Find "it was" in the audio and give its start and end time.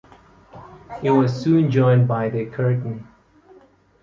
1.03-1.31